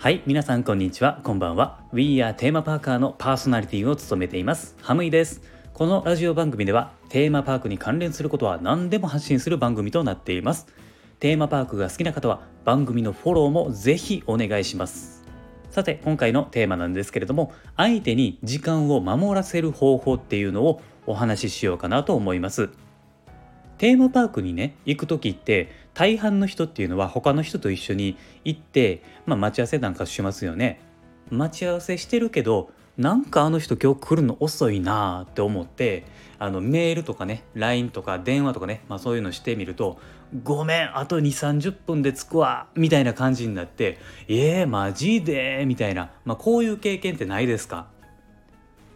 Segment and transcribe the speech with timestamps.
[0.00, 1.20] はい皆さんこんにちは。
[1.24, 1.80] こんばんは。
[1.92, 4.76] We are テーマパーカーのパーソナリティを務めています。
[4.80, 5.42] ハムイです。
[5.74, 10.68] このラジオ番組ではテーマパークに関連することは何でも発信する番組となっています。
[11.18, 15.24] テーマパークが好きな方は番組のフォローもぜひお願いします。
[15.68, 22.70] さて今回のテーマなんですけれども相手に時間を守らせる方法っていうのをお話ししようかなと思います。
[23.78, 30.80] テーマパークにね行く時って大半の人っていうのは他の人と一緒に行って、まあ、待ち合わせなんかしますよね。
[31.30, 36.04] 待ち合わせしてるけどなんかあの人今日来るの遅いなって思って
[36.38, 39.98] あのメールとかね LINE とか電話とかね、まあ、そういうのしてみると
[40.42, 47.86] 「ごめんあと2 3 0分で着くわ」みたいな感じになって「えー、マジで?」みたいな、まあ、こういう経験ってないですか？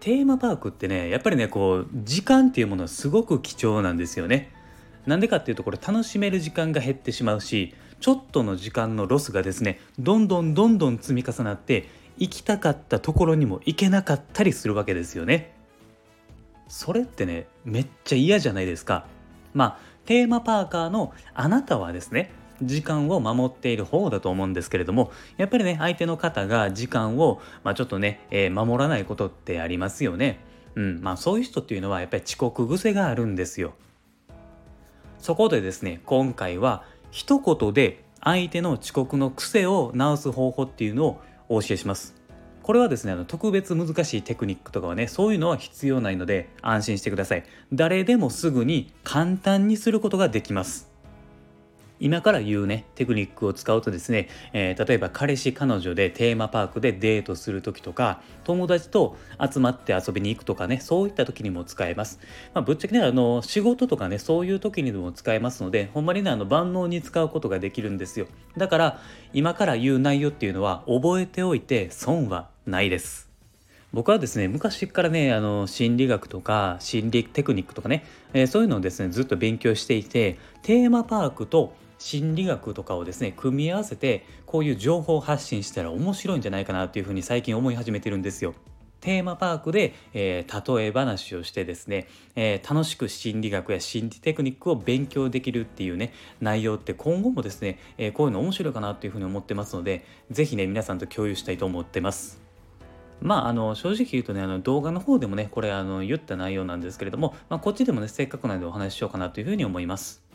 [0.00, 4.50] テーマパークってねやっぱりねこう時間っていうものはすごく貴重なんですよね。
[5.06, 15.54] なんでかっていうとこれ楽しめる時間が減ってしまうしちょっとの時間のロスがですねどんどんどんどん積み重なって行きたかったところにも行けなかったりするわけですよね。
[16.68, 19.06] それってねめっちゃ嫌じゃないですか。
[19.54, 22.30] まあテーマパーカーのあなたはですね
[22.62, 30.40] 時間を守っている方だと思うんですけれどもやっぱりね相手の方が時間を、まあ、ちょっとね、えー、守らないことってありますよね。
[30.76, 33.74] うんまあ、そういう人っていうのはやっぱり遅刻癖があるんですよ。
[35.20, 42.14] そこでですね今回は一言で相手の遅刻の癖を直す方法っていうのをお教えします。
[42.62, 47.44] これはですねあの特別難しいテクニックとかはねそういうのは必要ないので安心してください。
[47.72, 50.90] 誰でもすぐに簡単にすることができます。
[52.00, 62.18] 今から言うねテクニックを使うとですね、えー、例えば彼氏彼女でテーマパークでデートする時とか友達と集まって遊びに行くとかねそういった時にも使えます、
[62.54, 68.26] まあ、ぶっちゃけねあの仕事とかねそういう時にも使えますのでほんまにねあの万能に使うことができるんですよ。
[68.56, 68.98] だから
[69.34, 73.28] 今から言う内容っていうのは覚えておいて損はないです。
[73.92, 88.54] 僕はですね昔からねあの心理学とか心理テクニックとかね、えー、そういうのをですねずっと勉強していてテーマパークと心理学とかをですね組み合わせてこういう情報発信したら面白いんじゃないかなっていうふうに最近思い始めてるんですよ。
[89.00, 92.06] テーマパークで、えー、例え話をしてですね、
[92.36, 102.40] えー、楽しく心理学や心理テクニックを勉強できるっていうね内容って今後もですね、えー、こういうの面白いかなというふうに思ってますので是非ね皆さんと共有したいと思ってます。
[103.22, 110.29] まあ、あの正直言うとねあの動画の方でもねこれあの言った内容なんですけれども、まあ、こっちでもねせっかくなのでお話ししようかなというふうに思います。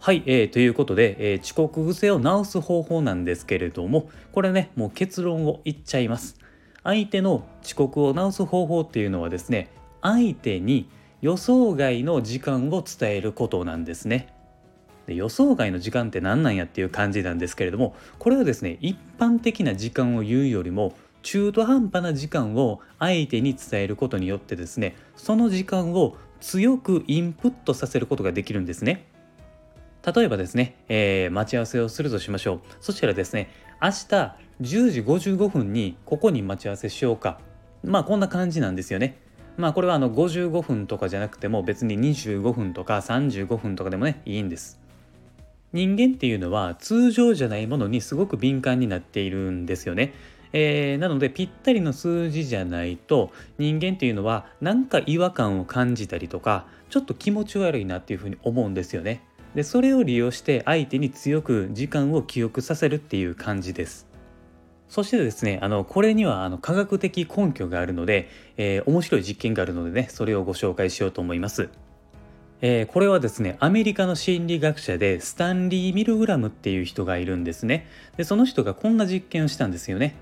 [0.00, 6.36] はい、えー、ということで、えー、遅刻癖を直す方法なんですけれどもこれねもう結論を言っちゃいます
[6.84, 9.70] 相手の遅刻を直す方法っていうのはですね
[10.00, 10.88] 相手に
[11.20, 14.32] 予想外の時間を伝えることなんですね
[15.06, 29.17] で予想外の時間って何なんやっていう感じなんですけれどもこれはですね一般的な時間を言うよりも中途半端な時間を相手に伝えることによってですねその時間を強くインプットさせることができるんですね。
[30.14, 32.60] 例えばですね、えー、待ち合わせをするとしましょう。
[32.80, 33.50] そしたらですね、
[33.82, 33.94] 明日
[34.60, 37.40] 10時55分にここに待ち合わせしようか。
[37.84, 39.18] まあこんな感じなんですよね。
[39.56, 44.80] まあこれはあの55分とかじゃなくても別に25分とか35分とかでもね、いいんです。
[45.72, 50.14] 人間っていうのは通常じゃないものにすごく敏感になっているんですよね。
[50.52, 59.22] えー、なのでぴったりの数字じゃないと人間っていうのはなんか違和感を感じたりとかちょっと気持ち悪いなっていうふうに思うんですよね。
[59.58, 64.06] でそれを利用して相手に強く時間を記憶させるっていう感じです。
[64.88, 71.70] そしてですね、あのこれにはあの科学的根拠があるので、えー、面白い実験があるのでね、それをご紹介しようと思います。
[72.60, 77.88] えー、これはですね、アメリカの心理学者でスタンリー・ミルグラムっていう人がいるんですね。
[78.16, 80.14] で、その人がこんな実験をしたんですよね。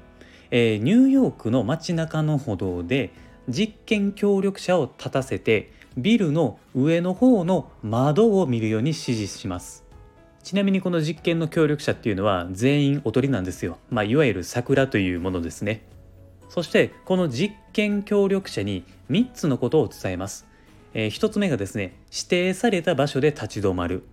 [0.51, 3.11] えー、ニューヨークの街中の歩道で
[3.51, 9.85] 実験協力者を立たせてビルの上の方の窓を見るように指示します。
[10.43, 15.83] ちなみにこの実験の協力者っていうのは全員おとりなんですよ、まあ、いわゆる桜というものですね。
[16.49, 20.47] そしてこの実験協力者に3つのことを伝えます、
[20.95, 24.05] えー、1つ目がですね指定された場所で立ち止まる。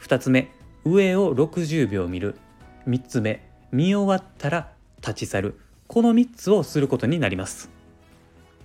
[0.00, 0.52] 2つ目
[0.84, 2.36] 上を60秒見る。
[2.86, 5.60] 3つ目見終わったら立ち去る。
[5.86, 7.70] この3つをすることになります。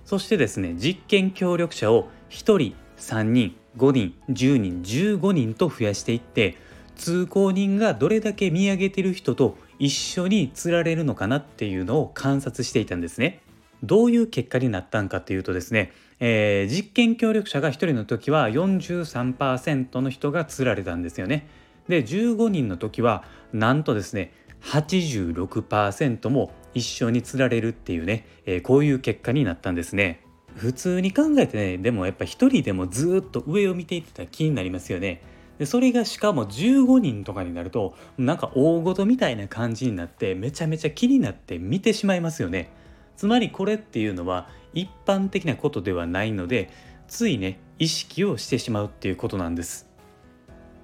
[0.04, 6.56] そしてですね実験協力者を1人3人5人10人15人と増やしていって
[6.96, 13.42] 通行人がどれだけ見上げてる人と一緒に釣られるのかなっていうのを観察していたんですね。
[13.82, 21.46] どういう結果になったんかというとですね、えー、実験協力者が1人の時は43%の人が釣られたんですよね。
[21.88, 24.32] で15人の時はなんとですね
[24.62, 30.20] 86%も一緒に釣られるっていうね、えー、こういう結果になったんですね。
[30.56, 35.22] 普通に考えてねでもやっぱ一人でもずっと上を見ていってたら気になりますよね。
[35.58, 42.70] でそれがしかも15人とかになるとなんか大ごとみたいな感じになってめちゃめちゃ気になって見てしまいますよね。
[43.16, 46.70] つまりこれっていうのは一般的なことではないので
[47.08, 49.86] ついね意識をしてしまうっていうことなんです。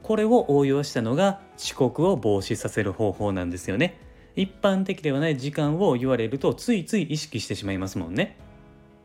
[0.02, 3.98] これを応用したのが遅刻を防止させる方法なんですよね。
[4.34, 8.36] 一般的ではない時間を言われるとついつい意識してしまいますもんね。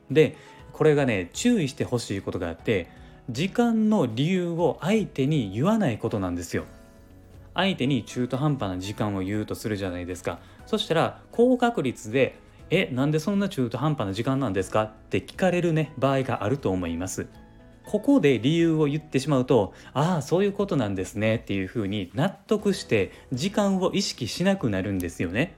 [0.10, 0.38] で
[0.78, 2.88] これがね注意してほしいことがあって
[3.32, 6.66] 時間の理由を相手に言わないことなんですよ。
[7.56, 10.38] 相手に中途半端な時間を言うとするじゃないですか。
[10.68, 12.38] そしたら高確率で
[12.70, 17.26] 「えなんでそんな中途半端な時間なんですか?」って聞かれるね場合があると思います。
[17.84, 25.56] ここで理由を言ってしまうとああそういうことなんですねっていうふうに納得して時間を意識しなくなるんですよね。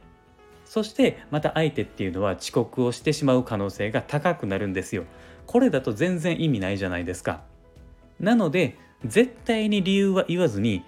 [0.69, 5.05] そしてまた相手っていうのは遅刻をしてしまう可能性が高くなるんですよ。
[5.47, 7.41] これだと全然意味ないじゃないですか。
[8.19, 10.83] なので絶対に理由は言わずに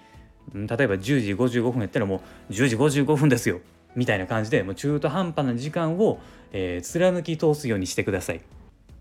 [0.54, 3.60] 例えば10時55分やったらもう10時55分ですよ
[3.96, 6.20] みたいな感じでもう中途半端な時間を、
[6.52, 8.40] えー、貫き通すようにしてください。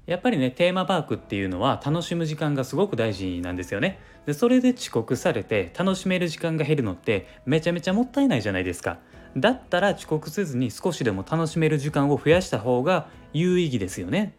[0.07, 3.99] やっぱりねテーマパークっていうのは楽しむ時間がすごく大事なんですよね。
[4.25, 8.97] でそれで遅刻されて楽しめる時間が減るのってめちゃめちゃもったいないじゃないですか。
[9.37, 14.35] だったら遅刻せずに少しでも楽しめる時間を増やした方が有意義ですよね。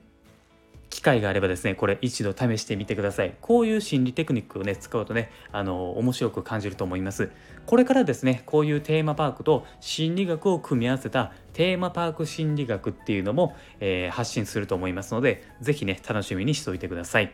[0.91, 3.35] 機会があればですねこれ一度試してみてください。
[3.41, 7.31] こういう心理テクニックをね使うとねあの面白く感じると思います。
[7.65, 17.33] これからですねこういうテーマパークと心理学を組み合わせたテーマパーク心理学っていうのも、えー、発信すると思いますので是非ね楽しみにしておいてください。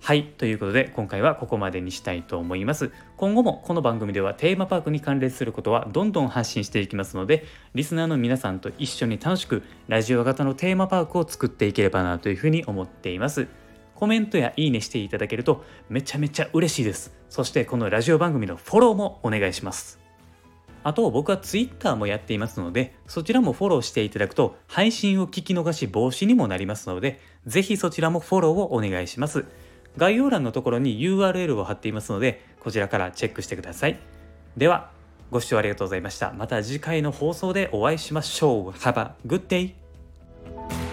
[0.00, 0.24] はい。
[0.24, 2.92] ということで、今回はここまでにしたいと思います。
[3.16, 7.44] 今後もこの番組ではテーマパークに関連することはどんどん発信していきますので、
[7.74, 13.48] リスナーの皆さんと一緒に楽しくラジオ型のテーマパークを作っていければなというふうに思っています。
[13.96, 17.16] コメントやいいねしていただけるとめちゃめちゃ嬉しいです。
[17.28, 19.98] そしてこのラジオ番組のフォローもお願いします。
[20.84, 29.46] あと僕は Twitter もやっていますので、そちらもフォローしていただくと配信を聞き逃し防止にもなりますので、ぜひそちらもフォローをお願いします。
[29.96, 33.98] 概要欄のところに URL を貼っていますので、こちらからチェックしてください。
[34.56, 34.90] では、
[35.30, 36.32] ご視聴ありがとうございました。
[36.32, 38.70] また次回の放送でお会いしましょう。
[38.70, 40.85] Have a good day!